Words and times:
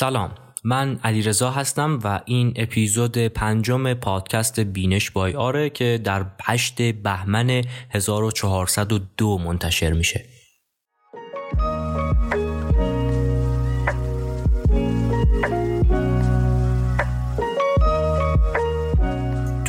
سلام. 0.00 0.30
من 0.64 1.00
علیرضا 1.04 1.50
هستم 1.50 1.98
و 2.04 2.20
این 2.24 2.52
اپیزود 2.56 3.18
پنجم 3.18 3.94
پادکست 3.94 4.60
بینش 4.60 5.10
بای 5.10 5.34
آره 5.34 5.70
که 5.70 6.00
در 6.04 6.26
8 6.42 6.82
بهمن 6.82 7.62
1402 7.90 9.38
منتشر 9.38 9.92
میشه. 9.92 10.24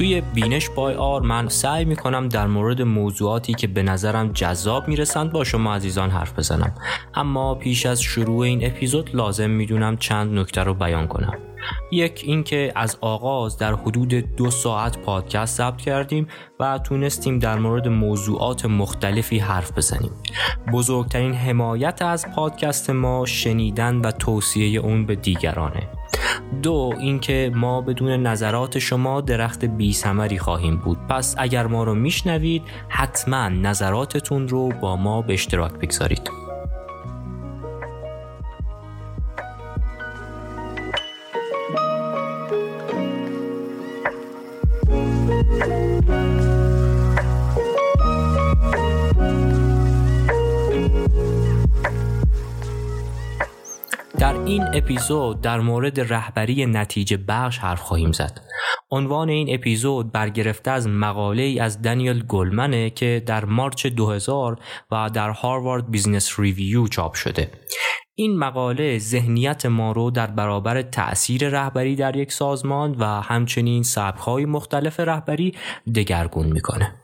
توی 0.01 0.21
بینش 0.21 0.69
بای 0.69 0.95
آر 0.95 1.21
من 1.21 1.47
سعی 1.47 1.85
می‌کنم 1.85 2.29
در 2.29 2.47
مورد 2.47 2.81
موضوعاتی 2.81 3.53
که 3.53 3.67
به 3.67 3.83
نظرم 3.83 4.31
جذاب 4.31 4.87
می‌رسند 4.87 5.31
با 5.31 5.43
شما 5.43 5.75
عزیزان 5.75 6.09
حرف 6.09 6.39
بزنم. 6.39 6.73
اما 7.13 7.55
پیش 7.55 7.85
از 7.85 8.01
شروع 8.01 8.39
این 8.39 8.65
اپیزود 8.65 9.15
لازم 9.15 9.49
می‌دونم 9.49 9.97
چند 9.97 10.39
نکته 10.39 10.63
رو 10.63 10.73
بیان 10.73 11.07
کنم. 11.07 11.37
یک 11.91 12.21
اینکه 12.25 12.71
از 12.75 12.97
آغاز 13.01 13.57
در 13.57 13.73
حدود 13.73 14.13
دو 14.13 14.51
ساعت 14.51 14.97
پادکست 14.97 15.57
ثبت 15.57 15.81
کردیم 15.81 16.27
و 16.59 16.77
تونستیم 16.77 17.39
در 17.39 17.59
مورد 17.59 17.87
موضوعات 17.87 18.65
مختلفی 18.65 19.39
حرف 19.39 19.77
بزنیم. 19.77 20.11
بزرگترین 20.73 21.33
حمایت 21.33 22.01
از 22.01 22.25
پادکست 22.35 22.89
ما 22.89 23.25
شنیدن 23.25 23.95
و 23.95 24.11
توصیه 24.11 24.79
اون 24.79 25.05
به 25.05 25.15
دیگرانه. 25.15 26.00
دو 26.63 26.93
اینکه 26.99 27.51
ما 27.55 27.81
بدون 27.81 28.09
نظرات 28.09 28.79
شما 28.79 29.21
درخت 29.21 29.65
بی 29.65 29.93
سمری 29.93 30.39
خواهیم 30.39 30.77
بود. 30.77 30.97
پس 31.09 31.35
اگر 31.37 31.67
ما 31.67 31.83
رو 31.83 31.95
میشنوید 31.95 32.63
حتما 32.89 33.49
نظراتتون 33.49 34.47
رو 34.47 34.69
با 34.69 34.95
ما 34.95 35.21
به 35.21 35.33
اشتراک 35.33 35.71
بگذارید. 35.73 36.50
این 54.51 54.63
اپیزود 54.73 55.41
در 55.41 55.59
مورد 55.59 56.13
رهبری 56.13 56.65
نتیجه 56.65 57.17
بخش 57.17 57.57
حرف 57.57 57.81
خواهیم 57.81 58.11
زد. 58.11 58.41
عنوان 58.91 59.29
این 59.29 59.53
اپیزود 59.53 60.11
برگرفته 60.11 60.71
از 60.71 60.87
مقاله 60.87 61.43
ای 61.43 61.59
از 61.59 61.81
دانیل 61.81 62.23
گلمنه 62.23 62.89
که 62.89 63.23
در 63.25 63.45
March 63.45 63.87
2000 63.87 64.59
و 64.91 65.09
در 65.13 65.29
Harvard 65.29 65.91
Business 65.91 66.39
Review 66.39 66.87
چاپ 66.87 67.13
شده. 67.13 67.51
این 68.15 68.37
مقاله 68.37 68.99
ذهنیت 68.99 69.65
ما 69.65 69.91
رو 69.91 70.11
در 70.11 70.27
برابر 70.27 70.81
تأثیر 70.81 71.49
رهبری 71.49 71.95
در 71.95 72.15
یک 72.15 72.31
سازمان 72.31 72.95
و 72.99 73.05
همچنین 73.05 73.83
سبکهای 73.83 74.45
مختلف 74.45 74.99
رهبری 74.99 75.55
دگرگون 75.95 76.47
می‌کنه. 76.47 77.00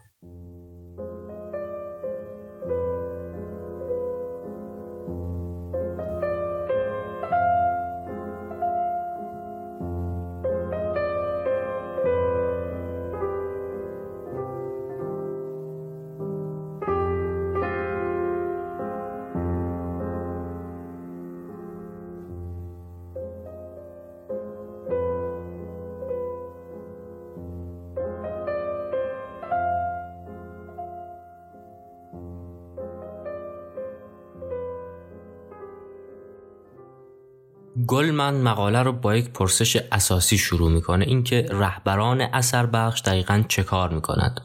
گلمن 37.86 38.42
مقاله 38.42 38.84
رو 38.84 38.92
با 38.92 39.16
یک 39.16 39.30
پرسش 39.30 39.78
اساسی 39.92 40.38
شروع 40.38 40.72
می‌کنه 40.72 41.06
اینکه 41.06 41.46
رهبران 41.50 42.22
اثر 42.22 42.66
بخش 42.66 43.02
دقیقا 43.02 43.44
چه 43.48 43.64
کار 43.64 43.94
می‌کنند. 43.94 44.40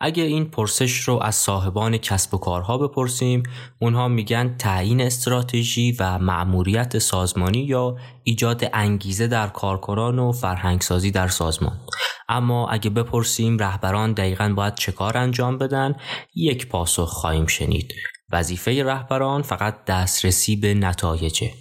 اگه 0.00 0.22
این 0.22 0.50
پرسش 0.50 1.00
رو 1.00 1.22
از 1.22 1.34
صاحبان 1.34 1.98
کسب 1.98 2.34
و 2.34 2.38
کارها 2.38 2.78
بپرسیم 2.78 3.42
اونها 3.78 4.08
میگن 4.08 4.56
تعیین 4.56 5.00
استراتژی 5.00 5.96
و 6.00 6.18
مأموریت 6.18 6.98
سازمانی 6.98 7.58
یا 7.58 7.96
ایجاد 8.24 8.70
انگیزه 8.72 9.26
در 9.26 9.46
کارکنان 9.46 10.18
و 10.18 10.32
فرهنگسازی 10.32 11.10
در 11.10 11.28
سازمان. 11.28 11.80
اما 12.28 12.68
اگه 12.68 12.90
بپرسیم 12.90 13.58
رهبران 13.58 14.12
دقیقا 14.12 14.52
باید 14.56 14.74
چه 14.74 14.92
کار 14.92 15.18
انجام 15.18 15.58
بدن 15.58 15.94
یک 16.34 16.68
پاسخ 16.68 17.08
خواهیم 17.08 17.46
شنید. 17.46 17.92
وظیفه 18.32 18.84
رهبران 18.84 19.42
فقط 19.42 19.84
دسترسی 19.84 20.56
به 20.56 20.74
نتایجه. 20.74 21.52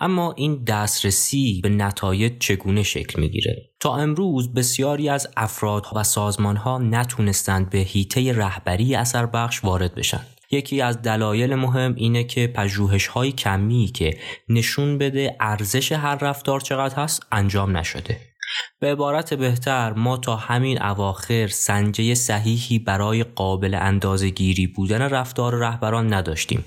اما 0.00 0.34
این 0.36 0.64
دسترسی 0.64 1.60
به 1.62 1.68
نتایج 1.68 2.32
چگونه 2.38 2.82
شکل 2.82 3.20
می‌گیره؟ 3.20 3.56
تا 3.80 3.96
امروز 3.96 4.54
بسیاری 4.54 5.08
از 5.08 5.28
افراد 5.36 5.86
و 5.94 6.02
سازمان 6.02 6.56
ها 6.56 6.78
نتونستند 6.78 7.70
به 7.70 7.78
هیته 7.78 8.32
رهبری 8.32 8.94
اثر 8.94 9.26
بخش 9.26 9.64
وارد 9.64 9.94
بشن. 9.94 10.20
یکی 10.50 10.80
از 10.80 11.02
دلایل 11.02 11.54
مهم 11.54 11.94
اینه 11.96 12.24
که 12.24 12.46
پژوهش 12.46 13.06
های 13.06 13.32
کمی 13.32 13.86
که 13.86 14.18
نشون 14.48 14.98
بده 14.98 15.36
ارزش 15.40 15.92
هر 15.92 16.14
رفتار 16.14 16.60
چقدر 16.60 16.96
هست 16.96 17.26
انجام 17.32 17.76
نشده. 17.76 18.20
به 18.80 18.92
عبارت 18.92 19.34
بهتر 19.34 19.92
ما 19.92 20.16
تا 20.16 20.36
همین 20.36 20.82
اواخر 20.82 21.46
سنجه 21.46 22.14
صحیحی 22.14 22.78
برای 22.78 23.24
قابل 23.24 23.74
اندازه 23.74 24.28
گیری 24.28 24.66
بودن 24.66 25.02
رفتار 25.02 25.54
رهبران 25.54 26.12
نداشتیم. 26.12 26.64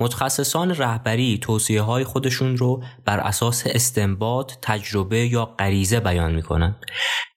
متخصصان 0.00 0.74
رهبری 0.74 1.38
توصیه 1.38 1.82
های 1.82 2.04
خودشون 2.04 2.56
رو 2.56 2.82
بر 3.04 3.20
اساس 3.20 3.62
استنباط، 3.66 4.52
تجربه 4.62 5.26
یا 5.26 5.44
غریزه 5.44 6.00
بیان 6.00 6.34
می‌کنن. 6.34 6.76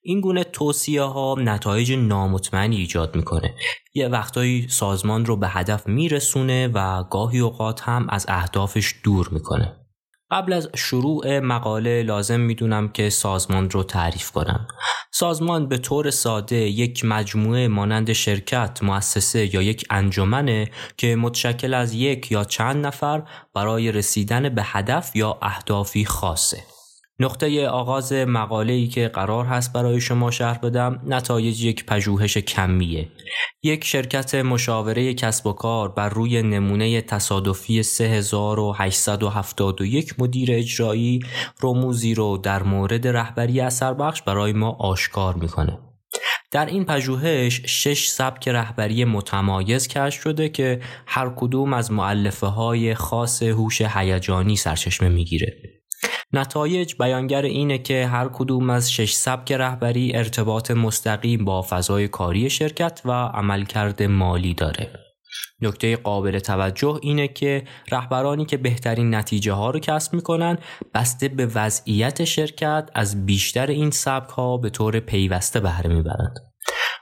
این 0.02 0.20
گونه 0.20 0.44
توصیه 0.44 1.02
ها 1.02 1.34
نتایج 1.38 1.92
نامطمئنی 1.92 2.76
ایجاد 2.76 3.16
می‌کنه. 3.16 3.54
یه 3.94 4.08
وقتایی 4.08 4.68
سازمان 4.68 5.26
رو 5.26 5.36
به 5.36 5.48
هدف 5.48 5.86
میرسونه 5.86 6.68
و 6.68 7.04
گاهی 7.04 7.38
اوقات 7.38 7.80
هم 7.80 8.06
از 8.10 8.26
اهدافش 8.28 8.94
دور 9.04 9.28
می‌کنه. 9.32 9.77
قبل 10.30 10.52
از 10.52 10.68
شروع 10.76 11.38
مقاله 11.38 12.02
لازم 12.02 12.40
می‌دونم 12.40 12.88
که 12.88 13.10
سازمان 13.10 13.70
رو 13.70 13.82
تعریف 13.82 14.30
کنم. 14.30 14.68
سازمان 15.10 15.68
به 15.68 15.78
طور 15.78 16.10
ساده 16.10 16.56
یک 16.56 17.04
مجموعه 17.04 17.68
مانند 17.68 18.12
شرکت، 18.12 18.82
مؤسسه 18.82 19.54
یا 19.54 19.62
یک 19.62 19.86
انجمنه 19.90 20.70
که 20.96 21.16
متشکل 21.16 21.74
از 21.74 21.94
یک 21.94 22.32
یا 22.32 22.44
چند 22.44 22.86
نفر 22.86 23.22
برای 23.54 23.92
رسیدن 23.92 24.48
به 24.48 24.62
هدف 24.64 25.16
یا 25.16 25.38
اهدافی 25.42 26.04
خاصه. 26.04 26.77
نقطه 27.20 27.68
آغاز 27.68 28.12
مقاله 28.12 28.72
ای 28.72 28.86
که 28.86 29.08
قرار 29.08 29.44
هست 29.44 29.72
برای 29.72 30.00
شما 30.00 30.30
شرح 30.30 30.58
بدم 30.58 31.02
نتایج 31.06 31.64
یک 31.64 31.86
پژوهش 31.86 32.38
کمیه. 32.38 33.08
یک 33.62 33.84
شرکت 33.84 34.34
مشاوره 34.34 35.14
کسب 35.14 35.46
و 35.46 35.52
کار 35.52 35.88
بر 35.88 36.08
روی 36.08 36.42
نمونه 36.42 37.00
تصادفی 37.00 37.82
3871 37.82 40.20
مدیر 40.20 40.48
اجرایی 40.52 41.20
رموزی 41.62 42.14
رو 42.14 42.36
در 42.36 42.62
مورد 42.62 43.06
رهبری 43.06 43.60
اثر 43.60 43.94
بخش 43.94 44.22
برای 44.22 44.52
ما 44.52 44.70
آشکار 44.70 45.34
می‌کنه. 45.34 45.78
در 46.50 46.66
این 46.66 46.84
پژوهش 46.84 47.62
شش 47.66 48.08
سبک 48.08 48.48
رهبری 48.48 49.04
متمایز 49.04 49.88
کشف 49.88 50.22
شده 50.22 50.48
که 50.48 50.80
هر 51.06 51.32
کدوم 51.36 51.72
از 51.72 51.92
معلفه 51.92 52.46
های 52.46 52.94
خاص 52.94 53.42
هوش 53.42 53.82
هیجانی 53.82 54.56
سرچشمه 54.56 55.08
می‌گیره. 55.08 55.77
نتایج 56.32 56.94
بیانگر 56.98 57.42
اینه 57.42 57.78
که 57.78 58.06
هر 58.06 58.28
کدوم 58.28 58.70
از 58.70 58.92
شش 58.92 59.12
سبک 59.12 59.52
رهبری 59.52 60.16
ارتباط 60.16 60.70
مستقیم 60.70 61.44
با 61.44 61.62
فضای 61.62 62.08
کاری 62.08 62.50
شرکت 62.50 63.00
و 63.04 63.10
عملکرد 63.10 64.02
مالی 64.02 64.54
داره. 64.54 64.90
نکته 65.60 65.96
قابل 65.96 66.38
توجه 66.38 66.98
اینه 67.02 67.28
که 67.28 67.64
رهبرانی 67.90 68.44
که 68.44 68.56
بهترین 68.56 69.14
نتیجه 69.14 69.52
ها 69.52 69.70
رو 69.70 69.78
کسب 69.78 70.14
می‌کنن 70.14 70.58
بسته 70.94 71.28
به 71.28 71.46
وضعیت 71.46 72.24
شرکت 72.24 72.90
از 72.94 73.26
بیشتر 73.26 73.66
این 73.66 73.90
سبک 73.90 74.30
ها 74.30 74.56
به 74.56 74.70
طور 74.70 75.00
پیوسته 75.00 75.60
بهره 75.60 75.94
می‌برند. 75.94 76.38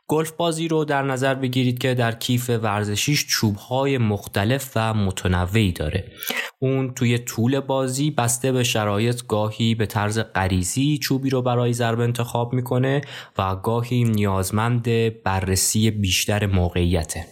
گلف 0.09 0.33
بازی 0.33 0.69
رو 0.69 0.85
در 0.85 1.03
نظر 1.03 1.35
بگیرید 1.35 1.79
که 1.79 1.95
در 1.95 2.13
کیف 2.13 2.51
ورزشیش 2.51 3.27
چوبهای 3.27 3.99
مختلف 3.99 4.73
و 4.77 4.95
متنوعی 4.95 5.73
داره. 5.73 6.13
اون 6.59 6.95
توی 6.95 7.19
طول 7.19 7.61
بازی 7.61 8.11
بسته 8.11 8.53
به 8.53 8.65
شرایط 8.65 9.23
گاهی 9.29 9.75
به 9.75 9.87
طرز 9.87 10.19
غریزی 10.19 10.99
چوبی 10.99 11.31
رو 11.31 11.43
برای 11.43 11.73
ضرب 11.73 12.01
انتخاب 12.01 12.53
می‌کنه 12.53 13.01
و 13.39 13.57
گاهی 13.57 14.05
نیازمند 14.05 14.89
بررسی 15.23 15.91
بیشتر 15.91 16.47
موقعیته. 16.47 17.27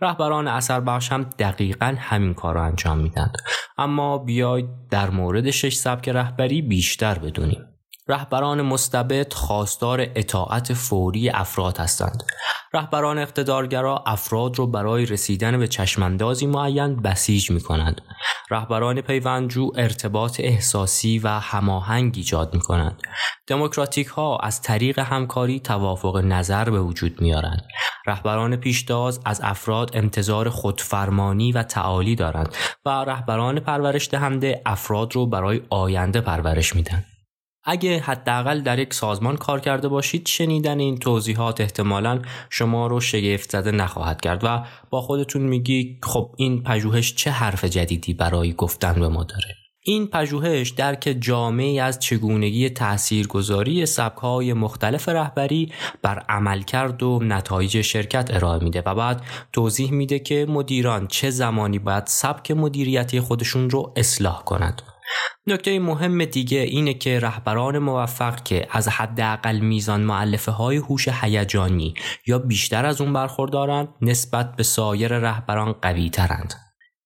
رهبران 0.00 0.48
اثر 0.48 0.80
بخش 0.80 1.12
هم 1.12 1.22
دقیقا 1.38 1.94
همین 1.98 2.34
کار 2.34 2.54
رو 2.54 2.62
انجام 2.62 2.98
میدن. 2.98 3.32
اما 3.78 4.18
بیاید 4.18 4.66
در 4.90 5.10
مورد 5.10 5.50
شش 5.50 5.74
سبک 5.74 6.08
رهبری 6.08 6.62
بیشتر 6.62 7.18
بدونیم. 7.18 7.75
رهبران 8.08 8.62
مستبد 8.62 9.32
خواستار 9.32 10.06
اطاعت 10.14 10.72
فوری 10.72 11.30
افراد 11.30 11.78
هستند. 11.78 12.22
رهبران 12.74 13.18
اقتدارگرا 13.18 14.04
افراد 14.06 14.58
را 14.58 14.66
برای 14.66 15.06
رسیدن 15.06 15.58
به 15.58 15.68
چشماندازی 15.68 16.46
معین 16.46 16.96
بسیج 16.96 17.50
می 17.50 17.60
کنند. 17.60 18.00
رهبران 18.50 19.00
پیوندجو 19.00 19.70
ارتباط 19.76 20.40
احساسی 20.40 21.18
و 21.18 21.28
هماهنگ 21.28 22.12
ایجاد 22.16 22.54
می 22.54 22.60
کنند. 22.60 23.02
دموکراتیک 23.46 24.06
ها 24.06 24.38
از 24.38 24.62
طریق 24.62 24.98
همکاری 24.98 25.60
توافق 25.60 26.16
نظر 26.16 26.70
به 26.70 26.80
وجود 26.80 27.20
میارند. 27.20 27.64
رهبران 28.06 28.56
پیشتاز 28.56 29.20
از 29.24 29.40
افراد 29.44 29.90
انتظار 29.96 30.48
خودفرمانی 30.48 31.52
و 31.52 31.62
تعالی 31.62 32.14
دارند 32.16 32.54
و 32.84 32.88
رهبران 32.88 33.60
پرورش 33.60 34.08
دهنده 34.10 34.62
افراد 34.66 35.14
رو 35.14 35.26
برای 35.26 35.60
آینده 35.70 36.20
پرورش 36.20 36.76
میدن. 36.76 37.04
اگه 37.66 37.98
حداقل 37.98 38.60
در 38.60 38.78
یک 38.78 38.94
سازمان 38.94 39.36
کار 39.36 39.60
کرده 39.60 39.88
باشید 39.88 40.28
شنیدن 40.28 40.80
این 40.80 40.98
توضیحات 40.98 41.60
احتمالا 41.60 42.22
شما 42.50 42.86
رو 42.86 43.00
شگفت 43.00 43.50
زده 43.50 43.70
نخواهد 43.70 44.20
کرد 44.20 44.44
و 44.44 44.64
با 44.90 45.00
خودتون 45.00 45.42
میگی 45.42 45.98
خب 46.02 46.30
این 46.36 46.62
پژوهش 46.62 47.14
چه 47.14 47.30
حرف 47.30 47.64
جدیدی 47.64 48.14
برای 48.14 48.52
گفتن 48.52 49.00
به 49.00 49.08
ما 49.08 49.24
داره؟ 49.24 49.54
این 49.88 50.06
پژوهش 50.06 50.70
درک 50.70 51.16
جامعی 51.20 51.80
از 51.80 51.98
چگونگی 51.98 52.70
تاثیرگذاری 52.70 53.86
سبکهای 53.86 54.52
مختلف 54.52 55.08
رهبری 55.08 55.72
بر 56.02 56.18
عملکرد 56.28 57.02
و 57.02 57.20
نتایج 57.22 57.80
شرکت 57.80 58.30
ارائه 58.34 58.64
میده 58.64 58.82
و 58.86 58.94
بعد 58.94 59.22
توضیح 59.52 59.92
میده 59.92 60.18
که 60.18 60.46
مدیران 60.48 61.06
چه 61.06 61.30
زمانی 61.30 61.78
باید 61.78 62.06
سبک 62.06 62.50
مدیریتی 62.50 63.20
خودشون 63.20 63.70
رو 63.70 63.92
اصلاح 63.96 64.44
کنند. 64.44 64.82
نکته 65.46 65.78
مهم 65.78 66.24
دیگه 66.24 66.58
اینه 66.58 66.94
که 66.94 67.20
رهبران 67.20 67.78
موفق 67.78 68.42
که 68.42 68.68
از 68.70 68.88
حداقل 68.88 69.58
میزان 69.58 70.00
معلفه 70.00 70.52
های 70.52 70.76
هوش 70.76 71.08
هیجانی 71.08 71.94
یا 72.26 72.38
بیشتر 72.38 72.86
از 72.86 73.00
اون 73.00 73.12
برخوردارند 73.12 73.88
نسبت 74.02 74.56
به 74.56 74.62
سایر 74.62 75.18
رهبران 75.18 75.72
قوی 75.72 76.10
ترند. 76.10 76.54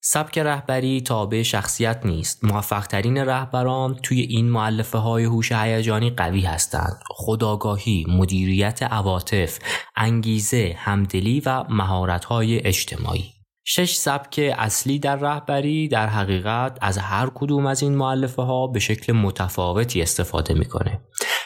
سبک 0.02 0.38
رهبری 0.38 1.00
تابع 1.00 1.42
شخصیت 1.42 2.00
نیست. 2.04 2.44
موفقترین 2.44 3.18
رهبران 3.18 3.94
توی 3.94 4.20
این 4.20 4.50
معلفه 4.50 4.98
های 4.98 5.24
هوش 5.24 5.52
هیجانی 5.52 6.10
قوی 6.10 6.40
هستند. 6.40 7.02
خداگاهی، 7.10 8.06
مدیریت 8.08 8.82
عواطف، 8.82 9.58
انگیزه، 9.96 10.74
همدلی 10.78 11.42
و 11.46 11.64
مهارت 11.68 12.24
های 12.24 12.66
اجتماعی. 12.66 13.39
شش 13.72 13.94
سبک 13.94 14.54
اصلی 14.58 14.98
در 14.98 15.16
رهبری 15.16 15.88
در 15.88 16.06
حقیقت 16.06 16.78
از 16.80 16.98
هر 16.98 17.30
کدوم 17.34 17.66
از 17.66 17.82
این 17.82 17.94
معلفه 17.94 18.42
ها 18.42 18.66
به 18.66 18.78
شکل 18.78 19.12
متفاوتی 19.12 20.02
استفاده 20.02 20.54
می‌کنه. 20.54 21.00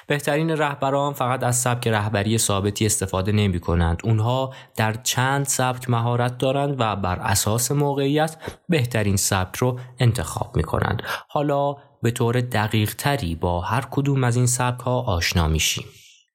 بهترین 0.07 0.51
رهبران 0.51 1.13
فقط 1.13 1.43
از 1.43 1.57
سبک 1.57 1.89
رهبری 1.89 2.39
ثابتی 2.39 2.87
استفاده 2.87 3.33
نمی 3.33 3.61
کنند. 3.61 4.01
اونها 4.05 4.55
در 4.77 4.93
چند 4.93 5.45
سبک 5.45 5.91
مهارت 5.91 6.39
دارند 6.39 6.77
و 6.79 6.97
بر 6.97 7.19
اساس 7.21 7.71
موقعیت 7.71 8.37
بهترین 8.69 9.17
سبک 9.17 9.57
رو 9.57 9.79
انتخاب 9.99 10.57
می 10.57 10.63
کنند. 10.63 11.03
حالا 11.29 11.77
به 12.03 12.11
طور 12.11 12.41
دقیق 12.41 12.95
تری 12.95 13.35
با 13.35 13.61
هر 13.61 13.85
کدوم 13.91 14.25
از 14.25 14.37
این 14.37 14.47
سبک 14.47 14.81
ها 14.81 15.01
آشنا 15.01 15.49
میشیم. 15.49 15.85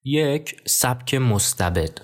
یک 0.04 0.56
سبک 0.66 1.14
مستبد 1.14 2.00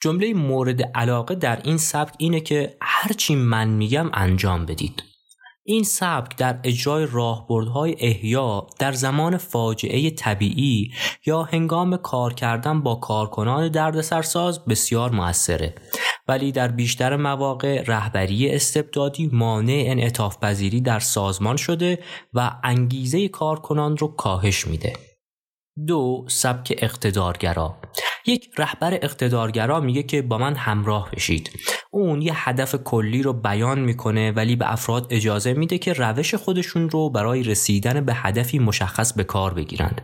جمله 0.00 0.34
مورد 0.34 0.82
علاقه 0.82 1.34
در 1.34 1.60
این 1.64 1.76
سبک 1.76 2.14
اینه 2.18 2.40
که 2.40 2.76
هرچی 2.80 3.34
من 3.34 3.68
میگم 3.68 4.10
انجام 4.14 4.66
بدید. 4.66 5.02
این 5.64 5.84
سبک 5.84 6.36
در 6.36 6.58
اجرای 6.64 7.06
راهبردهای 7.12 7.96
احیا 7.98 8.66
در 8.78 8.92
زمان 8.92 9.36
فاجعه 9.36 10.10
طبیعی 10.10 10.92
یا 11.26 11.42
هنگام 11.42 11.96
کار 11.96 12.34
کردن 12.34 12.80
با 12.82 12.94
کارکنان 12.94 13.68
دردسرساز 13.68 14.64
بسیار 14.64 15.10
موثره. 15.10 15.74
ولی 16.28 16.52
در 16.52 16.68
بیشتر 16.68 17.16
مواقع 17.16 17.82
رهبری 17.82 18.50
استبدادی 18.50 19.30
مانع 19.32 19.84
انعطاف 19.86 20.38
پذیری 20.38 20.80
در 20.80 20.98
سازمان 20.98 21.56
شده 21.56 21.98
و 22.34 22.50
انگیزه 22.64 23.28
کارکنان 23.28 23.96
رو 23.96 24.08
کاهش 24.08 24.66
میده. 24.66 25.07
دو 25.86 26.24
سبک 26.28 26.74
اقتدارگرا. 26.78 27.76
یک 28.26 28.50
رهبر 28.58 28.98
اقتدارگرا 29.02 29.80
میگه 29.80 30.02
که 30.02 30.22
با 30.22 30.38
من 30.38 30.54
همراه 30.54 31.10
بشید. 31.10 31.50
اون 31.90 32.22
یه 32.22 32.48
هدف 32.48 32.74
کلی 32.74 33.22
رو 33.22 33.32
بیان 33.32 33.80
می‌کنه 33.80 34.32
ولی 34.32 34.56
به 34.56 34.72
افراد 34.72 35.06
اجازه 35.10 35.54
میده 35.54 35.78
که 35.78 35.92
روش 35.92 36.34
خودشون 36.34 36.90
رو 36.90 37.10
برای 37.10 37.42
رسیدن 37.42 38.04
به 38.04 38.14
هدفی 38.14 38.58
مشخص 38.58 39.12
به 39.12 39.24
کار 39.24 39.54
بگیرند. 39.54 40.00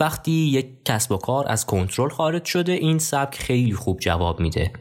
وقتی 0.00 0.32
یک 0.32 0.84
کسب 0.84 1.12
و 1.12 1.16
کار 1.16 1.44
از 1.48 1.66
کنترل 1.66 2.08
خارج 2.08 2.44
شده 2.44 2.72
این 2.72 2.98
سبک 2.98 3.38
خیلی 3.38 3.74
خوب 3.74 4.00
جواب 4.00 4.40
میده. 4.40 4.72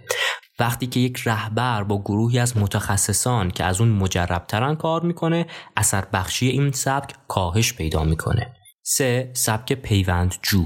وقتی 0.60 0.88
که 0.88 1.00
یک 1.00 1.22
رهبر 1.26 1.84
با 1.84 2.02
گروهی 2.02 2.40
از 2.40 2.58
متخصصان 2.58 3.52
که 3.52 3.64
از 3.64 3.82
اون 3.82 3.90
مجربترن 3.90 4.76
کار 4.76 5.02
می‌کنه 5.02 5.46
اثر 5.78 6.06
بخشی 6.14 6.48
این 6.48 6.72
سبک 6.72 7.14
کاهش 7.28 7.74
پیدا 7.74 8.04
می‌کنه. 8.04 8.56
سه 8.92 9.32
سبک 9.34 9.74
پیوند 9.74 10.36
جو 10.42 10.66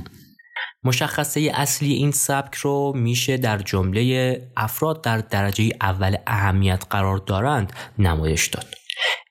مشخصه 0.83 1.51
اصلی 1.53 1.93
این 1.93 2.11
سبک 2.11 2.55
رو 2.55 2.93
میشه 2.95 3.37
در 3.37 3.57
جمله 3.57 4.41
افراد 4.57 5.01
در 5.01 5.17
درجه 5.17 5.69
اول 5.81 6.15
اهمیت 6.27 6.83
قرار 6.89 7.17
دارند 7.17 7.73
نمایش 7.99 8.47
داد. 8.47 8.65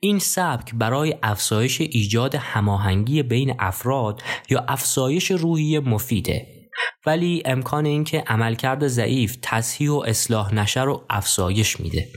این 0.00 0.18
سبک 0.18 0.74
برای 0.74 1.14
افزایش 1.22 1.80
ایجاد 1.80 2.34
هماهنگی 2.34 3.22
بین 3.22 3.54
افراد 3.58 4.22
یا 4.48 4.64
افزایش 4.68 5.30
روحی 5.30 5.78
مفیده 5.78 6.61
ولی 7.06 7.42
امکان 7.44 7.86
اینکه 7.86 8.24
عملکرد 8.26 8.86
ضعیف 8.86 9.36
تصحیح 9.42 9.90
و 9.90 10.02
اصلاح 10.06 10.54
نشه 10.54 10.82
رو 10.82 11.04
افزایش 11.10 11.80
میده. 11.80 12.08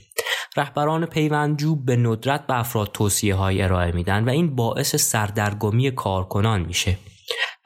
رهبران 0.57 1.05
پیوندجو 1.05 1.75
به 1.75 1.95
ندرت 1.95 2.47
به 2.47 2.59
افراد 2.59 2.91
توصیه 2.91 3.35
های 3.35 3.61
ارائه 3.61 3.91
میدن 3.91 4.23
و 4.23 4.29
این 4.29 4.55
باعث 4.55 4.95
سردرگمی 4.95 5.91
کارکنان 5.91 6.61
میشه. 6.61 6.97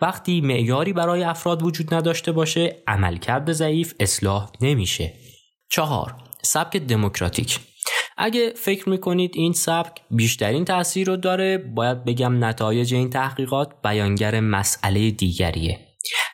وقتی 0.02 0.42
معیاری 0.42 0.94
برای 0.94 1.24
افراد 1.24 1.64
وجود 1.64 1.94
نداشته 1.94 2.32
باشه 2.32 2.84
عملکرد 2.88 3.52
ضعیف 3.52 3.94
اصلاح 4.00 4.50
نمیشه. 4.62 5.14
چهار 5.72 6.16
سبک 6.44 6.78
دموکراتیک. 6.78 7.60
اگه 8.18 8.54
فکر 8.56 8.90
می‌کنید 8.90 9.32
این 9.36 9.54
سبک 9.54 10.02
بیشترین 10.12 10.66
تاثیر 10.66 11.08
رو 11.08 11.18
داره 11.18 11.58
باید 11.58 12.06
بگم 12.06 12.44
نتایج 12.46 12.94
این 12.94 13.10
تحقیقات 13.10 13.82
بیانگر 13.84 14.40
مسئله 14.40 15.12
دیگریه. 15.12 15.89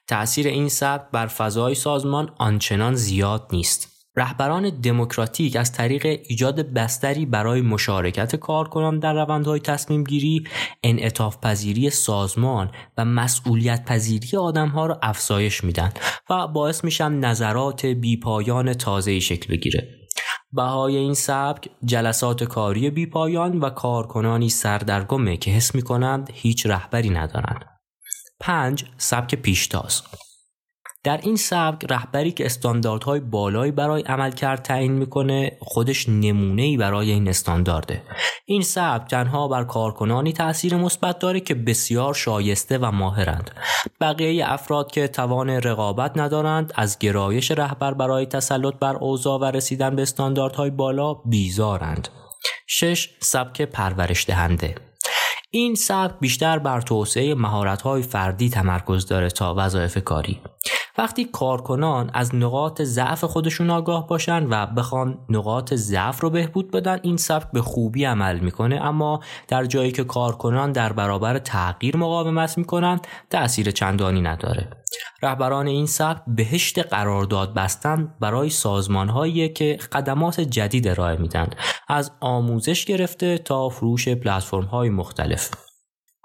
تأثیر 0.08 0.48
این 0.48 0.70
سبک 0.70 1.12
بر 1.12 1.28
فضای 1.28 1.76
سازمان 1.76 2.34
آنچنان 2.38 2.96
زیاد 2.96 3.48
نیست 3.52 3.96
رهبران 4.18 4.70
دموکراتیک 4.70 5.56
از 5.56 5.72
طریق 5.72 6.06
ایجاد 6.06 6.74
بستری 6.74 7.26
برای 7.26 7.62
مشارکت 7.62 8.36
کارکنان 8.36 9.00
در 9.00 9.14
روندهای 9.14 9.60
تصمیم 9.60 10.04
گیری، 10.04 10.44
انعطاف 10.84 11.38
پذیری 11.38 11.90
سازمان 11.90 12.72
و 12.98 13.06
مسئولیت 13.06 13.86
پذیری 13.86 14.38
آدم 14.38 14.68
ها 14.68 14.86
را 14.86 15.00
افزایش 15.02 15.64
میدن 15.64 15.92
و 16.30 16.48
باعث 16.48 16.84
میشن 16.84 17.12
نظرات 17.12 17.86
بیپایان 17.86 18.74
تازه 18.74 19.20
شکل 19.20 19.54
بگیره. 19.54 19.88
بهای 20.52 20.96
این 20.96 21.14
سبک 21.14 21.70
جلسات 21.86 22.44
کاری 22.44 22.90
بیپایان 22.90 23.60
و 23.60 23.70
کارکنانی 23.70 24.50
سردرگمه 24.50 25.38
که 25.38 25.52
حس 25.52 25.76
می‌کنند 25.76 26.30
هیچ 26.34 26.66
رهبری 26.66 27.10
ندارند. 27.10 27.75
پنج 28.40 28.86
سبک 28.98 29.36
پیشتاز. 29.36 30.02
در 31.04 31.18
این 31.18 31.36
سبک 31.36 31.86
رهبری 31.90 32.32
که 32.32 32.46
استانداردهای 32.46 33.20
بالایی 33.20 33.72
برای 33.72 34.02
عملکرد 34.02 34.62
تعیین 34.62 34.92
می‌کنه 34.92 35.58
خودش 35.62 36.10
نمونه 36.10 36.78
برای 36.78 37.12
این 37.12 37.28
استاندارده. 37.28 38.02
این 38.46 38.62
سبک 38.62 39.10
تنها 39.10 39.48
بر 39.48 39.64
کارکنانی 39.64 40.34
تاثیر 40.34 40.76
مثبت 40.76 41.20
داره 41.20 41.40
که 41.40 41.56
بسیار 41.56 42.14
شایسته 42.14 42.78
و 42.78 42.92
ماهرند. 42.92 43.52
بقیه 44.02 44.52
افراد 44.52 44.92
که 44.92 45.08
توان 45.08 45.50
رقابت 45.50 46.12
ندارند 46.16 46.74
از 46.76 47.00
گرایش 47.00 47.52
رهبر 47.52 47.94
برای 47.94 48.26
تسلط 48.26 48.76
بر 48.76 48.96
اوضاع 48.96 49.40
و 49.40 49.46
رسیدن 49.46 49.96
به 49.96 50.02
استانداردهای 50.02 50.70
بالا 50.70 51.14
بیزارند. 51.14 52.08
شش 52.68 53.10
سبک 53.20 53.62
پرورش 53.62 54.26
دهنده 54.26 54.76
این 55.56 55.76
سبک 55.76 56.20
بیشتر 56.20 56.60
بر 56.60 56.82
توسعه 56.82 57.36
مهارت‌های 57.36 58.02
فردی 58.02 58.50
تمرکز 58.50 59.06
داره 59.06 59.30
تا 59.30 59.56
وظایف 59.58 59.98
کاری. 59.98 60.40
وقتی 60.98 61.26
کارکنان 61.26 62.10
از 62.14 62.36
نقاط 62.36 62.82
ضعف 62.82 63.24
خودشون 63.24 63.70
آگاه 63.70 64.08
باشن 64.08 64.48
و 64.50 64.66
بخوان 64.66 65.18
نقاط 65.30 65.74
ضعف 65.74 66.22
رو 66.22 66.30
بهبود 66.30 66.72
بدن 66.72 67.00
این 67.02 67.18
سبک 67.18 67.52
به 67.52 67.62
خوبی 67.62 68.06
عمل 68.06 68.40
می‌کنه. 68.40 68.76
اما 68.86 69.20
در 69.48 69.66
جایی 69.66 69.92
که 69.92 70.04
کارکنان 70.04 70.72
در 70.72 70.94
برابر 70.94 71.38
تغییر 71.38 71.98
مقاومت 71.98 72.58
می‌کنن 72.58 73.00
تاثیر 73.30 73.72
چندانی 73.72 74.22
نداره. 74.22 74.70
رهبران 75.24 75.68
این 75.68 75.86
سبک 75.86 76.22
بهشت 76.28 76.80
قرارداد 76.80 77.54
بستن 77.54 78.14
برای 78.20 78.50
سازمانهایی 78.50 79.50
که 79.50 79.78
خدمات 79.94 80.42
جدید 80.42 80.88
ارائه 80.88 81.18
میدن. 81.18 81.50
از 81.88 82.12
آموزش 82.20 82.86
گرفته 82.86 83.38
تا 83.38 83.70
فروش 83.70 84.08
پلتفرم 84.08 84.66
های 84.66 84.90
مختلف. 84.90 85.65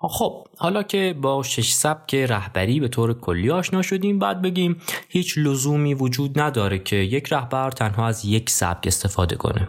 خب 0.09 0.47
حالا 0.59 0.83
که 0.83 1.15
با 1.23 1.43
شش 1.43 1.73
سبک 1.73 2.15
رهبری 2.15 2.81
به 2.81 2.89
طور 2.89 3.21
کلی 3.21 3.51
آشنا 3.51 3.83
شدیم 3.83 4.19
بعد 4.19 4.43
بگیم 4.43 4.81
هیچ 5.09 5.35
لزومی 5.39 5.95
وجود 5.95 6.41
نداره 6.41 6.79
که 6.79 6.97
یک 6.97 7.33
رهبر 7.33 7.71
تنها 7.71 8.07
از 8.07 8.25
یک 8.25 8.51
سبک 8.51 8.87
استفاده 8.87 9.37
کنه. 9.37 9.69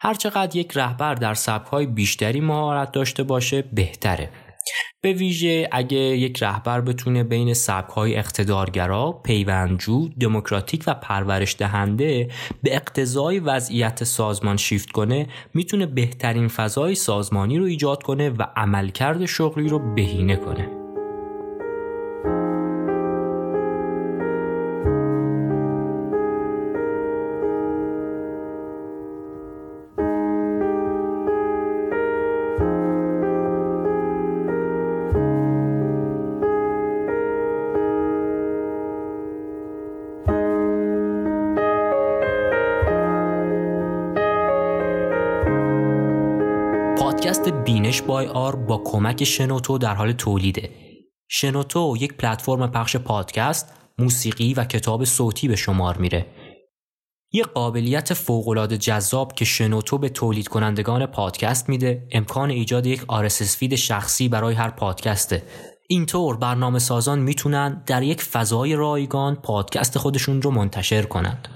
هرچقدر 0.00 0.56
یک 0.56 0.72
رهبر 0.76 1.14
در 1.14 1.34
سبکهای 1.34 1.86
بیشتری 1.86 2.40
مهارت 2.40 2.92
داشته 2.92 3.22
باشه 3.22 3.62
بهتره. 3.62 4.30
به 5.04 5.12
ویژه 5.12 5.68
اگه 5.72 5.98
یک 5.98 6.42
رهبر 6.42 6.80
بتونه 6.80 7.24
بین 7.24 7.54
سبکهای 7.54 8.16
اقتدارگرا، 8.16 9.12
پیوندجو، 9.12 10.08
دموکراتیک 10.20 10.84
و 10.86 10.94
پرورش 10.94 11.56
دهنده 11.58 12.28
به 12.62 12.76
اقتضای 12.76 13.38
وضعیت 13.38 14.04
سازمان 14.04 14.56
شیفت 14.56 14.90
کنه 14.90 15.26
می‌تونه 15.54 15.86
بهترین 15.86 16.48
فضای 16.48 16.94
سازمانی 16.94 17.58
رو 17.58 17.64
ایجاد 17.64 18.02
کنه 18.02 18.30
و 18.30 18.42
عملکرد 18.56 19.26
شغلی 19.26 19.68
رو 19.68 19.94
بهینه 19.94 20.36
کنه. 20.36 20.81
بینش 47.92 48.02
بای 48.02 48.26
آر 48.26 48.56
با 48.56 48.82
کمک 48.84 49.24
شنوتو 49.24 49.78
در 49.78 49.94
حال 49.94 50.12
تولیده. 50.12 50.70
شنوتو 51.28 51.96
یک 52.00 52.14
پلتفرم 52.14 52.70
پخش 52.70 52.96
پادکست، 52.96 53.72
موسیقی 53.98 54.54
و 54.54 54.64
کتاب 54.64 55.04
صوتی 55.04 55.48
به 55.48 55.56
شمار 55.56 55.98
میره. 55.98 56.26
یک 57.32 57.46
قابلیت 57.46 58.14
فوق‌العاده 58.14 58.78
جذاب 58.78 59.32
که 59.32 59.44
شنوتو 59.44 59.98
به 59.98 60.08
تولید 60.08 60.48
کنندگان 60.48 61.06
پادکست 61.06 61.68
میده 61.68 62.08
امکان 62.12 62.50
ایجاد 62.50 62.86
یک 62.86 63.00
RSS 63.00 63.56
فید 63.56 63.74
شخصی 63.74 64.28
برای 64.28 64.54
هر 64.54 64.70
پادکسته 64.70 65.42
اینطور 65.88 66.36
برنامه 66.36 66.78
سازان 66.78 67.18
می‌تونن 67.18 67.82
در 67.86 68.02
یک 68.02 68.22
فضای 68.22 68.74
رایگان 68.74 69.34
پادکست 69.34 69.98
خودشون 69.98 70.42
رو 70.42 70.50
منتشر 70.50 71.02
کنند. 71.02 71.48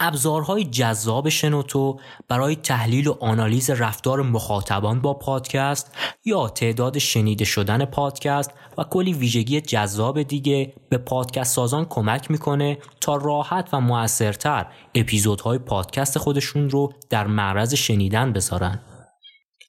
ابزارهای 0.00 0.64
جذاب 0.64 1.28
شنوتو 1.28 2.00
برای 2.28 2.56
تحلیل 2.56 3.06
و 3.06 3.16
آنالیز 3.20 3.70
رفتار 3.70 4.22
مخاطبان 4.22 5.00
با 5.00 5.14
پادکست 5.14 5.94
یا 6.24 6.48
تعداد 6.48 6.98
شنیده 6.98 7.44
شدن 7.44 7.84
پادکست 7.84 8.50
و 8.78 8.84
کلی 8.84 9.12
ویژگی 9.12 9.60
جذاب 9.60 10.22
دیگه 10.22 10.72
به 10.88 10.98
پادکست 10.98 11.54
سازان 11.54 11.84
کمک 11.84 12.30
می‌کنه 12.30 12.78
تا 13.00 13.16
راحت 13.16 13.68
و 13.72 13.80
موثرتر 13.80 14.66
اپیزودهای 14.94 15.58
پادکست 15.58 16.18
خودشون 16.18 16.70
رو 16.70 16.92
در 17.10 17.26
معرض 17.26 17.74
شنیدن 17.74 18.32
بذارن. 18.32 18.80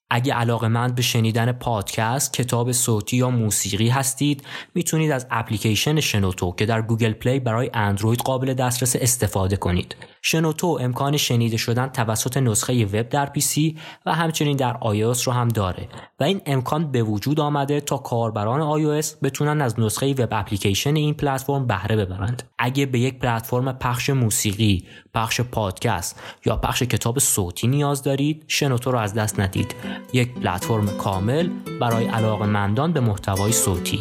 اگه 0.10 0.34
علاقه 0.34 0.68
مند 0.68 0.96
به 0.96 1.02
شنیدن 1.02 1.52
پادکست، 1.52 2.34
کتاب 2.34 2.72
صوتی 2.72 3.18
یا 3.18 3.30
موسیقی 3.30 3.90
هستید 3.90 4.44
می‌تونید 4.76 5.12
از 5.12 5.28
اپلیکیشن 5.32 6.00
شنوتو 6.00 6.52
که 6.58 6.66
در 6.66 6.82
Google 6.82 7.14
Play 7.14 7.40
برای 7.40 7.70
اندروید 7.74 8.20
قابل 8.20 8.54
دسترس 8.54 8.96
استفاده 8.96 9.58
کنید. 9.58 9.96
شنوتو 10.22 10.78
امکان 10.82 11.18
شنیده 11.18 11.58
شدن 11.58 11.88
توسط 11.88 12.38
نسخه 12.38 12.86
وب 12.86 13.10
در 13.10 13.26
پی 13.26 13.42
سی 13.42 13.78
و 14.06 14.14
همچنین 14.14 14.58
در 14.58 14.74
iOS 14.74 15.22
رو 15.22 15.34
هم 15.34 15.48
داره 15.48 15.88
و 16.20 16.24
این 16.24 16.42
امکان 16.46 16.92
به 16.92 17.04
وجود 17.04 17.40
آمده 17.40 17.82
تا 17.82 17.98
کاربران 17.98 18.80
iOS 19.02 19.08
بتونن 19.24 19.62
از 19.62 19.80
نسخه 19.80 20.14
وب 20.14 20.30
اپلیکیشن 20.32 20.96
این 20.96 21.14
پلتفرم 21.14 21.68
بهره 21.68 21.96
ببرند. 21.96 22.44
اگه 22.60 22.86
به 22.86 23.00
یک 23.00 23.20
پلتفرم 23.20 23.72
پخش 23.72 24.10
موسیقی، 24.10 24.84
پخش 25.14 25.42
پادکست 25.42 26.20
یا 26.46 26.56
پخش 26.56 26.84
کتاب 26.84 27.20
صوتی 27.20 27.68
نیاز 27.68 28.04
دارید، 28.04 28.46
شنوتو 28.48 28.92
رو 28.92 28.98
از 28.98 29.14
دست 29.14 29.40
ندید. 29.40 29.76
یک 30.14 30.34
پلتفرم 30.34 30.88
کامل 30.88 31.50
برای 31.82 32.06
علاقه 32.06 32.46
مندان 32.46 32.94
به 32.94 33.00
محتوای 33.00 33.52
صوتی. 33.52 34.00